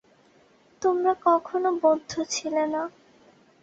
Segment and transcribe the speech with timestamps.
[0.81, 2.81] তোমরা কখনও বদ্ধ ছিলে না।